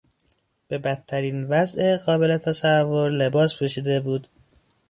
[0.67, 4.27] به بدترین وضع قابل تصور لباس پوشیده بود.